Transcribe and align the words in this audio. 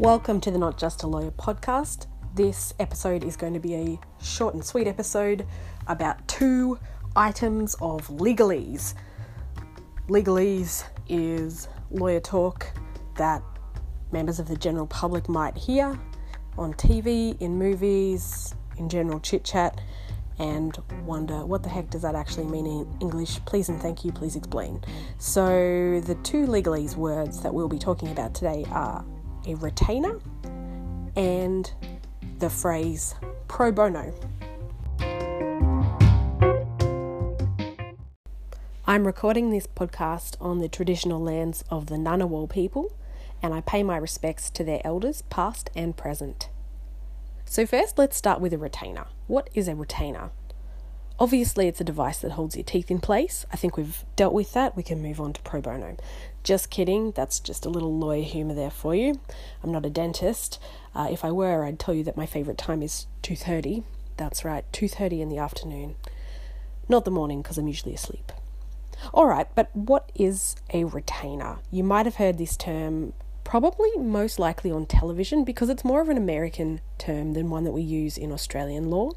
Welcome 0.00 0.40
to 0.40 0.50
the 0.50 0.58
Not 0.58 0.76
Just 0.76 1.04
a 1.04 1.06
Lawyer 1.06 1.30
podcast. 1.30 2.08
This 2.34 2.74
episode 2.80 3.22
is 3.22 3.36
going 3.36 3.54
to 3.54 3.60
be 3.60 3.74
a 3.76 4.00
short 4.20 4.54
and 4.54 4.64
sweet 4.64 4.88
episode 4.88 5.46
about 5.86 6.26
two 6.26 6.80
items 7.14 7.76
of 7.80 8.08
legalese. 8.08 8.94
Legalese 10.08 10.82
is 11.08 11.68
lawyer 11.92 12.18
talk 12.18 12.66
that 13.18 13.40
members 14.10 14.40
of 14.40 14.48
the 14.48 14.56
general 14.56 14.88
public 14.88 15.28
might 15.28 15.56
hear 15.56 15.96
on 16.58 16.74
TV, 16.74 17.40
in 17.40 17.56
movies, 17.56 18.52
in 18.78 18.88
general 18.88 19.20
chit 19.20 19.44
chat, 19.44 19.80
and 20.40 20.76
wonder 21.04 21.46
what 21.46 21.62
the 21.62 21.68
heck 21.68 21.88
does 21.88 22.02
that 22.02 22.16
actually 22.16 22.46
mean 22.46 22.66
in 22.66 22.98
English? 23.00 23.38
Please 23.44 23.68
and 23.68 23.80
thank 23.80 24.04
you, 24.04 24.10
please 24.10 24.34
explain. 24.34 24.82
So, 25.18 26.00
the 26.00 26.16
two 26.24 26.46
legalese 26.48 26.96
words 26.96 27.42
that 27.42 27.54
we'll 27.54 27.68
be 27.68 27.78
talking 27.78 28.10
about 28.10 28.34
today 28.34 28.64
are 28.72 29.04
a 29.46 29.54
retainer 29.54 30.18
and 31.16 31.72
the 32.38 32.50
phrase 32.50 33.14
pro 33.48 33.70
bono. 33.72 34.12
I'm 38.86 39.06
recording 39.06 39.50
this 39.50 39.66
podcast 39.66 40.36
on 40.40 40.58
the 40.58 40.68
traditional 40.68 41.20
lands 41.20 41.64
of 41.70 41.86
the 41.86 41.96
Ngunnawal 41.96 42.50
people, 42.50 42.94
and 43.42 43.54
I 43.54 43.62
pay 43.62 43.82
my 43.82 43.96
respects 43.96 44.50
to 44.50 44.64
their 44.64 44.82
elders, 44.84 45.22
past 45.30 45.70
and 45.74 45.96
present. 45.96 46.50
So, 47.46 47.64
first, 47.66 47.98
let's 47.98 48.16
start 48.16 48.40
with 48.40 48.52
a 48.52 48.58
retainer. 48.58 49.06
What 49.26 49.48
is 49.54 49.68
a 49.68 49.74
retainer? 49.74 50.30
Obviously, 51.18 51.68
it's 51.68 51.80
a 51.80 51.84
device 51.84 52.18
that 52.18 52.32
holds 52.32 52.56
your 52.56 52.64
teeth 52.64 52.90
in 52.90 53.00
place. 53.00 53.46
I 53.52 53.56
think 53.56 53.76
we've 53.76 54.04
dealt 54.16 54.34
with 54.34 54.52
that. 54.54 54.76
We 54.76 54.82
can 54.82 55.00
move 55.00 55.20
on 55.20 55.32
to 55.34 55.42
pro 55.42 55.60
bono. 55.60 55.96
Just 56.42 56.70
kidding, 56.70 57.12
that's 57.12 57.38
just 57.38 57.64
a 57.64 57.70
little 57.70 57.96
lawyer 57.96 58.22
humour 58.22 58.54
there 58.54 58.70
for 58.70 58.94
you. 58.96 59.20
I'm 59.62 59.70
not 59.70 59.86
a 59.86 59.90
dentist. 59.90 60.58
Uh, 60.94 61.08
if 61.10 61.24
I 61.24 61.30
were, 61.30 61.64
I'd 61.64 61.78
tell 61.78 61.94
you 61.94 62.02
that 62.04 62.16
my 62.16 62.26
favourite 62.26 62.58
time 62.58 62.82
is 62.82 63.06
2.30. 63.22 63.84
That's 64.16 64.44
right, 64.44 64.64
2.30 64.72 65.20
in 65.20 65.28
the 65.28 65.38
afternoon. 65.38 65.94
Not 66.88 67.04
the 67.04 67.10
morning, 67.12 67.42
because 67.42 67.58
I'm 67.58 67.68
usually 67.68 67.94
asleep. 67.94 68.32
All 69.12 69.26
right, 69.26 69.46
but 69.54 69.74
what 69.74 70.10
is 70.16 70.56
a 70.72 70.84
retainer? 70.84 71.58
You 71.70 71.84
might 71.84 72.06
have 72.06 72.16
heard 72.16 72.38
this 72.38 72.56
term 72.56 73.12
probably 73.44 73.90
most 73.96 74.38
likely 74.38 74.70
on 74.70 74.86
television 74.86 75.44
because 75.44 75.68
it's 75.68 75.84
more 75.84 76.00
of 76.00 76.08
an 76.08 76.16
American 76.16 76.80
term 76.98 77.34
than 77.34 77.50
one 77.50 77.64
that 77.64 77.72
we 77.72 77.82
use 77.82 78.16
in 78.16 78.32
Australian 78.32 78.90
law. 78.90 79.10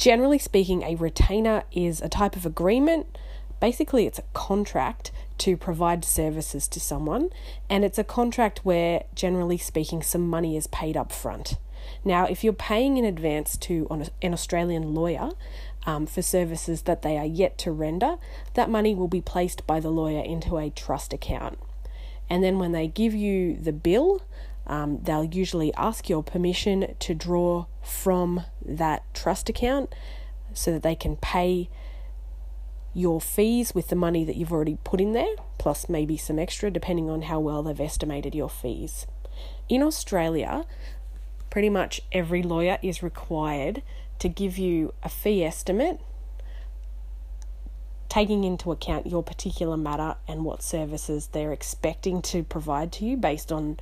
Generally 0.00 0.38
speaking, 0.38 0.82
a 0.82 0.94
retainer 0.94 1.64
is 1.72 2.00
a 2.00 2.08
type 2.08 2.34
of 2.34 2.46
agreement. 2.46 3.18
Basically, 3.60 4.06
it's 4.06 4.18
a 4.18 4.24
contract 4.32 5.12
to 5.36 5.58
provide 5.58 6.06
services 6.06 6.66
to 6.68 6.80
someone, 6.80 7.28
and 7.68 7.84
it's 7.84 7.98
a 7.98 8.02
contract 8.02 8.64
where, 8.64 9.04
generally 9.14 9.58
speaking, 9.58 10.02
some 10.02 10.26
money 10.26 10.56
is 10.56 10.66
paid 10.68 10.96
up 10.96 11.12
front. 11.12 11.58
Now, 12.02 12.24
if 12.24 12.42
you're 12.42 12.54
paying 12.54 12.96
in 12.96 13.04
advance 13.04 13.58
to 13.58 13.86
an 14.22 14.32
Australian 14.32 14.94
lawyer 14.94 15.32
um, 15.84 16.06
for 16.06 16.22
services 16.22 16.80
that 16.82 17.02
they 17.02 17.18
are 17.18 17.26
yet 17.26 17.58
to 17.58 17.70
render, 17.70 18.16
that 18.54 18.70
money 18.70 18.94
will 18.94 19.06
be 19.06 19.20
placed 19.20 19.66
by 19.66 19.80
the 19.80 19.90
lawyer 19.90 20.24
into 20.24 20.56
a 20.56 20.70
trust 20.70 21.12
account. 21.12 21.58
And 22.30 22.42
then 22.42 22.58
when 22.58 22.72
they 22.72 22.88
give 22.88 23.12
you 23.12 23.54
the 23.54 23.72
bill, 23.72 24.22
um, 24.70 25.00
they'll 25.02 25.24
usually 25.24 25.74
ask 25.74 26.08
your 26.08 26.22
permission 26.22 26.94
to 27.00 27.12
draw 27.12 27.66
from 27.82 28.44
that 28.64 29.02
trust 29.12 29.48
account 29.48 29.92
so 30.54 30.70
that 30.70 30.84
they 30.84 30.94
can 30.94 31.16
pay 31.16 31.68
your 32.94 33.20
fees 33.20 33.74
with 33.74 33.88
the 33.88 33.96
money 33.96 34.24
that 34.24 34.36
you've 34.36 34.52
already 34.52 34.78
put 34.84 35.00
in 35.00 35.12
there, 35.12 35.34
plus 35.58 35.88
maybe 35.88 36.16
some 36.16 36.38
extra, 36.38 36.70
depending 36.70 37.10
on 37.10 37.22
how 37.22 37.40
well 37.40 37.64
they've 37.64 37.80
estimated 37.80 38.32
your 38.32 38.48
fees. 38.48 39.08
In 39.68 39.82
Australia, 39.82 40.64
pretty 41.50 41.68
much 41.68 42.00
every 42.12 42.42
lawyer 42.42 42.78
is 42.80 43.02
required 43.02 43.82
to 44.20 44.28
give 44.28 44.56
you 44.56 44.94
a 45.02 45.08
fee 45.08 45.42
estimate 45.44 45.98
taking 48.08 48.44
into 48.44 48.70
account 48.70 49.06
your 49.06 49.22
particular 49.22 49.76
matter 49.76 50.14
and 50.28 50.44
what 50.44 50.62
services 50.62 51.28
they're 51.28 51.52
expecting 51.52 52.22
to 52.22 52.44
provide 52.44 52.92
to 52.92 53.04
you 53.04 53.16
based 53.16 53.50
on 53.50 53.78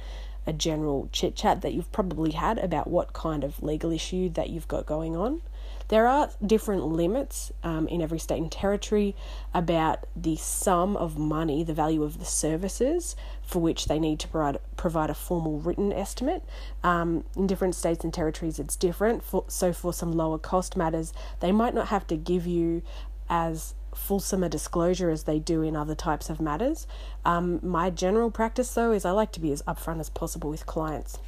a 0.48 0.52
general 0.52 1.08
chit 1.12 1.36
chat 1.36 1.60
that 1.60 1.74
you've 1.74 1.92
probably 1.92 2.32
had 2.32 2.58
about 2.58 2.88
what 2.88 3.12
kind 3.12 3.44
of 3.44 3.62
legal 3.62 3.92
issue 3.92 4.30
that 4.30 4.48
you've 4.48 4.66
got 4.66 4.86
going 4.86 5.14
on. 5.14 5.42
There 5.88 6.06
are 6.06 6.30
different 6.44 6.84
limits 6.84 7.52
um, 7.62 7.88
in 7.88 8.02
every 8.02 8.18
state 8.18 8.40
and 8.42 8.52
territory 8.52 9.14
about 9.54 10.06
the 10.14 10.36
sum 10.36 10.96
of 10.96 11.18
money, 11.18 11.64
the 11.64 11.72
value 11.72 12.02
of 12.02 12.18
the 12.18 12.26
services 12.26 13.16
for 13.42 13.60
which 13.60 13.86
they 13.86 13.98
need 13.98 14.18
to 14.20 14.28
provide, 14.28 14.58
provide 14.76 15.10
a 15.10 15.14
formal 15.14 15.58
written 15.58 15.92
estimate. 15.92 16.42
Um, 16.82 17.24
in 17.36 17.46
different 17.46 17.74
states 17.74 18.04
and 18.04 18.12
territories, 18.12 18.58
it's 18.58 18.76
different. 18.76 19.22
For, 19.22 19.44
so, 19.48 19.72
for 19.72 19.92
some 19.94 20.12
lower 20.12 20.38
cost 20.38 20.76
matters, 20.76 21.14
they 21.40 21.52
might 21.52 21.74
not 21.74 21.88
have 21.88 22.06
to 22.08 22.16
give 22.16 22.46
you 22.46 22.82
as 23.30 23.74
fulsome 23.94 24.48
disclosure 24.48 25.10
as 25.10 25.24
they 25.24 25.38
do 25.38 25.62
in 25.62 25.76
other 25.76 25.94
types 25.94 26.30
of 26.30 26.40
matters. 26.40 26.86
Um, 27.24 27.60
my 27.62 27.90
general 27.90 28.30
practice, 28.30 28.72
though, 28.72 28.92
is 28.92 29.04
I 29.04 29.10
like 29.10 29.32
to 29.32 29.40
be 29.40 29.52
as 29.52 29.62
upfront 29.62 30.00
as 30.00 30.10
possible 30.10 30.50
with 30.50 30.66
clients 30.66 31.18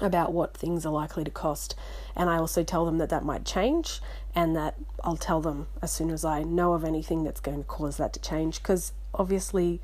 about 0.00 0.32
what 0.32 0.56
things 0.56 0.86
are 0.86 0.92
likely 0.92 1.24
to 1.24 1.30
cost. 1.30 1.74
And 2.16 2.30
I 2.30 2.36
also 2.36 2.62
tell 2.62 2.86
them 2.86 2.98
that 2.98 3.10
that 3.10 3.24
might 3.24 3.44
change 3.44 4.00
and 4.34 4.56
that 4.56 4.76
I'll 5.02 5.16
tell 5.16 5.40
them 5.40 5.66
as 5.82 5.92
soon 5.92 6.10
as 6.10 6.24
I 6.24 6.42
know 6.42 6.72
of 6.74 6.84
anything 6.84 7.24
that's 7.24 7.40
going 7.40 7.58
to 7.58 7.64
cause 7.64 7.96
that 7.98 8.12
to 8.14 8.20
change. 8.20 8.62
Because 8.62 8.92
obviously, 9.14 9.80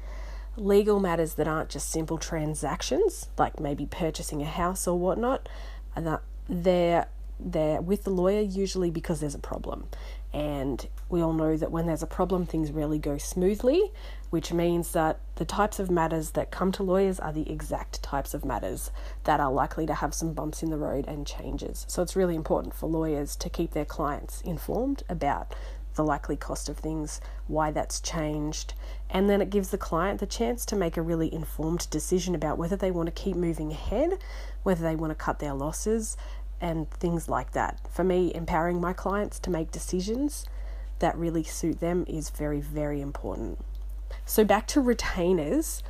legal 0.56 1.00
matters 1.00 1.34
that 1.34 1.48
aren't 1.48 1.70
just 1.70 1.90
simple 1.90 2.18
transactions, 2.18 3.28
like 3.36 3.60
maybe 3.60 3.86
purchasing 3.86 4.42
a 4.42 4.46
house 4.46 4.86
or 4.86 4.98
whatnot, 4.98 5.48
that 5.94 6.22
they're 6.48 7.06
they're 7.38 7.82
with 7.82 8.04
the 8.04 8.10
lawyer 8.10 8.40
usually 8.40 8.90
because 8.90 9.20
there's 9.20 9.34
a 9.34 9.38
problem. 9.38 9.88
And 10.36 10.86
we 11.08 11.22
all 11.22 11.32
know 11.32 11.56
that 11.56 11.70
when 11.70 11.86
there's 11.86 12.02
a 12.02 12.06
problem, 12.06 12.44
things 12.44 12.70
rarely 12.70 12.98
go 12.98 13.16
smoothly, 13.16 13.90
which 14.28 14.52
means 14.52 14.92
that 14.92 15.18
the 15.36 15.46
types 15.46 15.78
of 15.78 15.90
matters 15.90 16.32
that 16.32 16.50
come 16.50 16.72
to 16.72 16.82
lawyers 16.82 17.18
are 17.18 17.32
the 17.32 17.50
exact 17.50 18.02
types 18.02 18.34
of 18.34 18.44
matters 18.44 18.90
that 19.24 19.40
are 19.40 19.50
likely 19.50 19.86
to 19.86 19.94
have 19.94 20.12
some 20.12 20.34
bumps 20.34 20.62
in 20.62 20.68
the 20.68 20.76
road 20.76 21.06
and 21.08 21.26
changes. 21.26 21.86
So 21.88 22.02
it's 22.02 22.16
really 22.16 22.34
important 22.34 22.74
for 22.74 22.86
lawyers 22.86 23.34
to 23.36 23.48
keep 23.48 23.70
their 23.70 23.86
clients 23.86 24.42
informed 24.42 25.04
about 25.08 25.54
the 25.94 26.04
likely 26.04 26.36
cost 26.36 26.68
of 26.68 26.76
things, 26.76 27.22
why 27.46 27.70
that's 27.70 27.98
changed, 27.98 28.74
and 29.08 29.30
then 29.30 29.40
it 29.40 29.48
gives 29.48 29.70
the 29.70 29.78
client 29.78 30.20
the 30.20 30.26
chance 30.26 30.66
to 30.66 30.76
make 30.76 30.98
a 30.98 31.02
really 31.02 31.32
informed 31.32 31.88
decision 31.88 32.34
about 32.34 32.58
whether 32.58 32.76
they 32.76 32.90
want 32.90 33.06
to 33.06 33.22
keep 33.22 33.36
moving 33.36 33.72
ahead, 33.72 34.18
whether 34.64 34.82
they 34.82 34.96
want 34.96 35.10
to 35.12 35.14
cut 35.14 35.38
their 35.38 35.54
losses, 35.54 36.18
and 36.60 36.90
things 36.90 37.28
like 37.28 37.52
that. 37.52 37.80
For 37.90 38.04
me, 38.04 38.32
empowering 38.34 38.80
my 38.80 38.92
clients 38.92 39.38
to 39.40 39.50
make 39.50 39.70
decisions 39.70 40.46
that 40.98 41.16
really 41.16 41.42
suit 41.42 41.80
them 41.80 42.04
is 42.08 42.30
very, 42.30 42.60
very 42.60 43.00
important. 43.00 43.58
So, 44.24 44.44
back 44.44 44.66
to 44.68 44.80
retainers. 44.80 45.82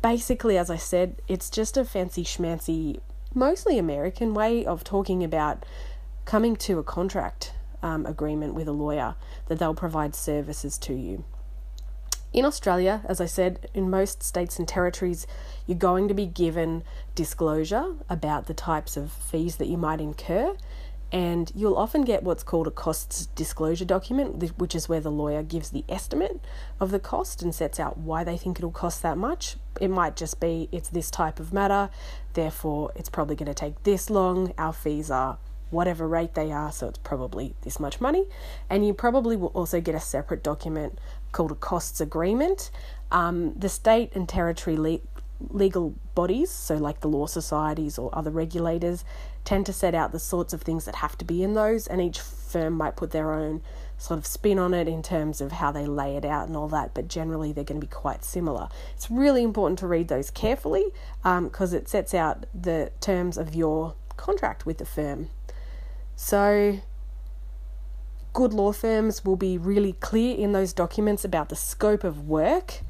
Basically, 0.00 0.56
as 0.56 0.70
I 0.70 0.76
said, 0.76 1.20
it's 1.26 1.50
just 1.50 1.76
a 1.76 1.84
fancy 1.84 2.24
schmancy, 2.24 3.00
mostly 3.34 3.78
American 3.78 4.32
way 4.32 4.64
of 4.64 4.84
talking 4.84 5.24
about 5.24 5.66
coming 6.24 6.56
to 6.56 6.78
a 6.78 6.84
contract 6.84 7.52
um, 7.82 8.06
agreement 8.06 8.54
with 8.54 8.68
a 8.68 8.72
lawyer 8.72 9.16
that 9.46 9.58
they'll 9.58 9.74
provide 9.74 10.14
services 10.14 10.78
to 10.78 10.94
you. 10.94 11.24
In 12.30 12.44
Australia, 12.44 13.00
as 13.06 13.22
I 13.22 13.26
said, 13.26 13.70
in 13.72 13.88
most 13.88 14.22
states 14.22 14.58
and 14.58 14.68
territories, 14.68 15.26
you're 15.66 15.78
going 15.78 16.08
to 16.08 16.14
be 16.14 16.26
given 16.26 16.82
disclosure 17.14 17.94
about 18.10 18.46
the 18.46 18.54
types 18.54 18.98
of 18.98 19.10
fees 19.10 19.56
that 19.56 19.68
you 19.68 19.78
might 19.78 20.00
incur, 20.00 20.54
and 21.10 21.50
you'll 21.54 21.76
often 21.76 22.04
get 22.04 22.22
what's 22.22 22.42
called 22.42 22.66
a 22.66 22.70
costs 22.70 23.26
disclosure 23.34 23.86
document, 23.86 24.58
which 24.58 24.74
is 24.74 24.90
where 24.90 25.00
the 25.00 25.10
lawyer 25.10 25.42
gives 25.42 25.70
the 25.70 25.84
estimate 25.88 26.38
of 26.78 26.90
the 26.90 27.00
cost 27.00 27.40
and 27.40 27.54
sets 27.54 27.80
out 27.80 27.96
why 27.96 28.24
they 28.24 28.36
think 28.36 28.58
it'll 28.58 28.70
cost 28.70 29.02
that 29.02 29.16
much. 29.16 29.56
It 29.80 29.88
might 29.88 30.14
just 30.14 30.38
be 30.38 30.68
it's 30.70 30.90
this 30.90 31.10
type 31.10 31.40
of 31.40 31.54
matter, 31.54 31.88
therefore, 32.34 32.92
it's 32.94 33.08
probably 33.08 33.36
going 33.36 33.46
to 33.46 33.54
take 33.54 33.84
this 33.84 34.10
long, 34.10 34.52
our 34.58 34.74
fees 34.74 35.10
are 35.10 35.38
whatever 35.70 36.08
rate 36.08 36.34
they 36.34 36.50
are, 36.52 36.72
so 36.72 36.88
it's 36.88 36.98
probably 36.98 37.54
this 37.62 37.78
much 37.78 38.00
money. 38.00 38.24
And 38.70 38.86
you 38.86 38.94
probably 38.94 39.36
will 39.36 39.48
also 39.48 39.80
get 39.80 39.94
a 39.94 40.00
separate 40.00 40.42
document 40.42 40.98
called 41.32 41.52
a 41.52 41.54
costs 41.54 42.00
agreement. 42.00 42.70
Um, 43.10 43.54
the 43.54 43.68
state 43.68 44.12
and 44.14 44.28
territory 44.28 44.76
le- 44.76 45.00
legal 45.50 45.94
bodies, 46.14 46.50
so 46.50 46.74
like 46.76 47.00
the 47.00 47.08
law 47.08 47.26
societies 47.26 47.98
or 47.98 48.10
other 48.12 48.30
regulators, 48.30 49.04
tend 49.44 49.66
to 49.66 49.72
set 49.72 49.94
out 49.94 50.12
the 50.12 50.18
sorts 50.18 50.52
of 50.52 50.62
things 50.62 50.84
that 50.84 50.96
have 50.96 51.16
to 51.18 51.24
be 51.24 51.42
in 51.42 51.54
those, 51.54 51.86
and 51.86 52.00
each 52.02 52.20
firm 52.20 52.74
might 52.74 52.96
put 52.96 53.12
their 53.12 53.32
own 53.32 53.62
sort 53.96 54.18
of 54.18 54.26
spin 54.26 54.58
on 54.58 54.74
it 54.74 54.86
in 54.86 55.02
terms 55.02 55.40
of 55.40 55.52
how 55.52 55.72
they 55.72 55.86
lay 55.86 56.16
it 56.16 56.24
out 56.24 56.46
and 56.46 56.56
all 56.56 56.68
that, 56.68 56.94
but 56.94 57.08
generally 57.08 57.52
they're 57.52 57.64
going 57.64 57.80
to 57.80 57.86
be 57.86 57.90
quite 57.90 58.24
similar. 58.24 58.68
It's 58.94 59.10
really 59.10 59.42
important 59.42 59.78
to 59.80 59.86
read 59.86 60.08
those 60.08 60.30
carefully 60.30 60.86
because 61.22 61.72
um, 61.72 61.78
it 61.78 61.88
sets 61.88 62.14
out 62.14 62.46
the 62.54 62.92
terms 63.00 63.36
of 63.36 63.54
your 63.54 63.94
contract 64.16 64.66
with 64.66 64.78
the 64.78 64.86
firm. 64.86 65.30
So, 66.20 66.80
good 68.32 68.52
law 68.52 68.72
firms 68.72 69.24
will 69.24 69.36
be 69.36 69.56
really 69.56 69.92
clear 69.92 70.36
in 70.36 70.50
those 70.50 70.72
documents 70.72 71.24
about 71.24 71.48
the 71.48 71.54
scope 71.54 72.02
of 72.02 72.28
work 72.28 72.80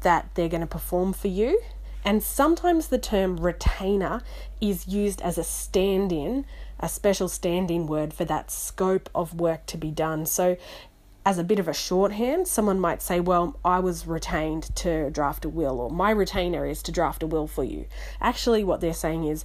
that 0.00 0.30
they're 0.34 0.48
going 0.48 0.62
to 0.62 0.66
perform 0.66 1.12
for 1.12 1.28
you 1.28 1.60
And 2.02 2.22
sometimes 2.22 2.88
the 2.88 2.96
term 2.98 3.36
retainer 3.36 4.22
is 4.58 4.88
used 4.88 5.20
as 5.20 5.36
a 5.36 5.44
stand 5.44 6.12
in, 6.12 6.46
a 6.80 6.88
special 6.88 7.28
stand 7.28 7.70
in 7.70 7.86
word 7.86 8.14
for 8.14 8.24
that 8.24 8.50
scope 8.50 9.10
of 9.14 9.34
work 9.38 9.66
to 9.66 9.76
be 9.76 9.90
done. 9.90 10.24
So, 10.24 10.56
as 11.26 11.36
a 11.36 11.44
bit 11.44 11.58
of 11.58 11.68
a 11.68 11.74
shorthand, 11.74 12.48
someone 12.48 12.80
might 12.80 13.02
say, 13.02 13.20
Well, 13.20 13.58
I 13.62 13.80
was 13.80 14.06
retained 14.06 14.74
to 14.76 15.10
draft 15.10 15.44
a 15.44 15.50
will, 15.50 15.78
or 15.78 15.90
my 15.90 16.10
retainer 16.10 16.64
is 16.64 16.82
to 16.84 16.92
draft 16.92 17.22
a 17.22 17.26
will 17.26 17.46
for 17.46 17.64
you. 17.64 17.84
Actually, 18.22 18.64
what 18.64 18.80
they're 18.80 18.94
saying 18.94 19.24
is, 19.24 19.44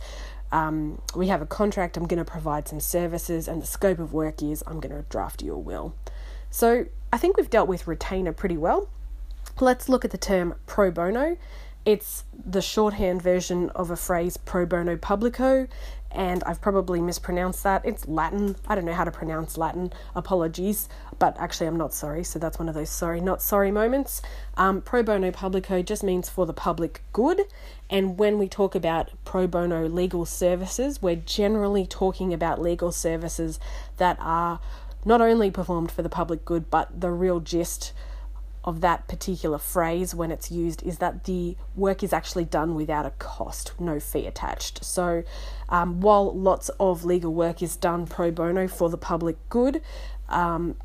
um, 0.54 1.02
we 1.16 1.28
have 1.28 1.42
a 1.42 1.48
contract, 1.48 1.98
I'm 1.98 2.06
going 2.06 2.24
to 2.24 2.32
provide 2.32 2.68
some 2.68 2.80
services, 2.80 3.48
and 3.48 3.62
the 3.62 3.66
scope 3.66 3.98
of 3.98 4.14
work 4.14 4.44
is 4.44 4.64
I'm 4.68 4.80
going 4.80 4.96
to 4.96 5.04
draft 5.10 5.42
your 5.42 5.58
will. 5.58 5.96
So 6.52 6.86
I 7.12 7.18
think 7.18 7.36
we've 7.36 7.50
dealt 7.50 7.68
with 7.68 7.88
retainer 7.88 8.32
pretty 8.32 8.56
well. 8.56 8.88
Let's 9.60 9.90
look 9.90 10.06
at 10.06 10.12
the 10.12 10.18
term 10.18 10.54
pro 10.68 10.92
bono. 10.92 11.38
It's 11.86 12.24
the 12.34 12.62
shorthand 12.62 13.22
version 13.22 13.72
of 13.72 13.90
a 13.90 13.96
phrase 13.96 14.38
pro 14.38 14.66
bono 14.68 14.96
publico, 14.96 15.68
and 16.14 16.44
I've 16.44 16.62
probably 16.62 17.02
mispronounced 17.02 17.64
that. 17.64 17.86
It's 17.86 18.08
Latin. 18.08 18.56
I 18.68 18.76
don't 18.76 18.86
know 18.86 18.94
how 18.94 19.04
to 19.04 19.12
pronounce 19.12 19.58
Latin. 19.58 19.92
Apologies, 20.16 20.88
but 21.20 21.36
actually, 21.40 21.68
I'm 21.68 21.78
not 21.78 21.94
sorry. 21.94 22.24
So 22.24 22.40
that's 22.40 22.60
one 22.60 22.70
of 22.70 22.76
those 22.76 22.90
sorry, 22.90 23.20
not 23.20 23.42
sorry 23.42 23.72
moments. 23.72 24.22
Um, 24.56 24.82
pro 24.82 25.04
bono 25.04 25.32
publico 25.32 25.82
just 25.82 26.04
means 26.04 26.30
for 26.30 26.46
the 26.46 26.54
public 26.54 27.02
good. 27.12 27.42
And 27.90 28.18
when 28.18 28.38
we 28.38 28.48
talk 28.48 28.76
about 28.76 29.12
pro 29.26 29.48
bono 29.48 29.88
legal 29.88 30.26
services, 30.26 31.02
we're 31.02 31.16
generally 31.16 31.86
talking 31.86 32.34
about 32.34 32.62
legal 32.62 32.92
services 32.92 33.60
that 33.98 34.18
are 34.20 34.60
not 35.06 35.22
only 35.22 35.52
performed 35.52 35.92
for 35.92 36.02
the 36.02 36.10
public 36.10 36.46
good, 36.46 36.70
but 36.70 37.02
the 37.02 37.12
real 37.12 37.40
gist 37.40 37.94
of 38.64 38.82
that 38.82 39.08
particular 39.08 39.58
phrase 39.58 40.16
when 40.16 40.32
it's 40.32 40.50
used 40.50 40.82
is 40.84 41.00
that 41.00 41.26
the 41.26 41.58
work 41.76 42.02
is 42.02 42.14
actually 42.14 42.46
done 42.46 42.76
without 42.76 43.06
a 43.06 43.12
cost, 43.12 43.74
no 43.80 44.00
fee 44.00 44.26
attached. 44.26 44.84
So, 44.84 45.24
um, 45.70 46.00
while 46.00 46.34
lots 46.34 46.70
of 46.80 47.04
legal 47.04 47.34
work 47.34 47.62
is 47.62 47.76
done 47.76 48.08
pro 48.08 48.32
bono 48.32 48.68
for 48.68 48.90
the 48.90 48.98
public 48.98 49.38
good, 49.50 49.82
um, 50.30 50.76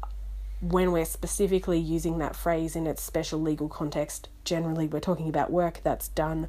when 0.61 0.91
we're 0.91 1.05
specifically 1.05 1.79
using 1.79 2.19
that 2.19 2.35
phrase 2.35 2.75
in 2.75 2.87
its 2.87 3.03
special 3.03 3.41
legal 3.41 3.69
context, 3.69 4.29
generally 4.45 4.89
we're 4.89 4.99
talking 4.99 5.29
about 5.29 5.53
work 5.53 5.81
that's 5.85 6.09
done 6.09 6.49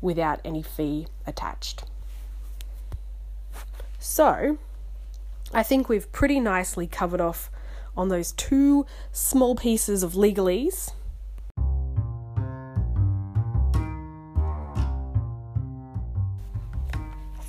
without 0.00 0.40
any 0.44 0.62
fee 0.62 1.08
attached. 1.26 1.82
So, 3.98 4.58
I 5.52 5.64
think 5.64 5.88
we've 5.88 6.10
pretty 6.12 6.38
nicely 6.38 6.86
covered 6.86 7.20
off 7.20 7.50
on 7.98 8.08
those 8.08 8.32
two 8.32 8.86
small 9.12 9.54
pieces 9.54 10.02
of 10.02 10.12
legalese. 10.12 10.92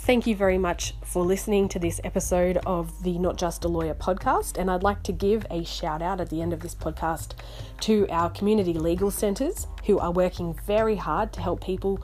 Thank 0.09 0.25
you 0.25 0.35
very 0.35 0.57
much 0.57 0.95
for 1.05 1.23
listening 1.23 1.69
to 1.69 1.77
this 1.77 2.01
episode 2.03 2.57
of 2.65 3.03
the 3.03 3.19
Not 3.19 3.37
Just 3.37 3.63
a 3.63 3.67
Lawyer 3.67 3.93
podcast. 3.93 4.57
And 4.57 4.71
I'd 4.71 4.81
like 4.81 5.03
to 5.03 5.11
give 5.11 5.45
a 5.51 5.63
shout 5.63 6.01
out 6.01 6.19
at 6.19 6.31
the 6.31 6.41
end 6.41 6.51
of 6.51 6.61
this 6.61 6.73
podcast 6.73 7.33
to 7.81 8.07
our 8.09 8.31
community 8.31 8.73
legal 8.73 9.11
centres 9.11 9.67
who 9.85 9.99
are 9.99 10.11
working 10.11 10.55
very 10.65 10.95
hard 10.95 11.31
to 11.33 11.41
help 11.41 11.63
people 11.63 12.01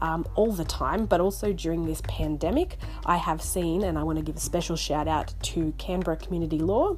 um, 0.00 0.26
all 0.34 0.52
the 0.52 0.64
time, 0.64 1.06
but 1.06 1.20
also 1.20 1.52
during 1.52 1.86
this 1.86 2.00
pandemic, 2.08 2.76
I 3.04 3.16
have 3.16 3.42
seen, 3.42 3.84
and 3.84 3.98
I 3.98 4.02
want 4.02 4.18
to 4.18 4.24
give 4.24 4.36
a 4.36 4.40
special 4.40 4.76
shout 4.76 5.08
out 5.08 5.34
to 5.42 5.72
Canberra 5.78 6.16
Community 6.16 6.58
Law 6.58 6.96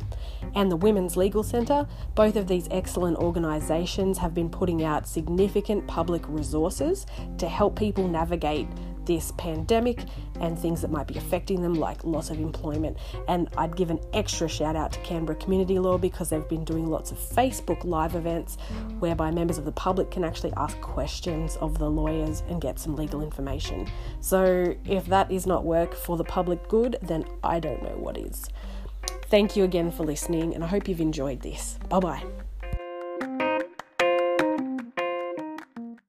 and 0.55 0.71
the 0.71 0.77
Women's 0.77 1.17
Legal 1.17 1.43
Centre. 1.43 1.87
Both 2.15 2.37
of 2.37 2.47
these 2.47 2.69
excellent 2.71 3.19
organisations 3.19 4.19
have 4.19 4.35
been 4.35 4.51
putting 4.51 4.85
out 4.85 5.07
significant 5.07 5.87
public 5.87 6.23
resources 6.29 7.07
to 7.39 7.49
help 7.49 7.79
people 7.79 8.09
navigate 8.09 8.69
this 9.11 9.33
pandemic 9.33 10.05
and 10.41 10.57
things 10.57 10.81
that 10.81 10.91
might 10.91 11.09
be 11.09 11.19
affecting 11.19 11.61
them, 11.61 11.75
like 11.75 12.05
loss 12.05 12.31
of 12.31 12.39
employment. 12.39 12.97
And 13.27 13.49
I'd 13.59 13.75
give 13.75 13.91
an 13.91 13.99
extra 14.13 14.49
shout 14.49 14.77
out 14.77 14.93
to 14.93 15.01
Canberra 15.01 15.37
Community 15.37 15.81
Law 15.81 15.99
because 15.99 16.31
they've 16.31 16.49
been 16.49 16.65
doing 16.65 16.87
lots 16.87 17.11
of 17.11 17.19
Facebook 17.19 17.85
live 17.85 18.15
events 18.15 18.57
whereby 19.01 19.33
members 19.33 19.59
of 19.59 19.65
the 19.65 19.73
public 19.73 20.13
can 20.13 20.23
actually 20.23 20.53
ask 20.57 20.81
questions 20.81 21.57
of 21.57 21.77
the 21.79 21.91
lawyers 21.91 22.45
and 22.49 22.61
get 22.61 22.79
some 22.79 22.95
legal 22.95 23.21
information. 23.21 23.89
So 24.21 24.77
if 24.85 25.07
that 25.07 25.29
is 25.33 25.45
not 25.45 25.65
work 25.65 25.97
for 25.97 26.17
the 26.17 26.25
public 26.25 26.69
good, 26.69 26.97
then 27.03 27.25
I 27.43 27.59
don't 27.59 27.83
know 27.83 27.97
what 27.97 28.17
is. 28.17 28.49
Thank 29.25 29.57
you 29.57 29.65
again 29.65 29.91
for 29.91 30.05
listening, 30.05 30.55
and 30.55 30.63
I 30.63 30.69
hope 30.69 30.87
you've 30.87 31.01
enjoyed 31.01 31.41
this. 31.41 31.81
Bye 31.89 31.99
bye. 31.99 32.50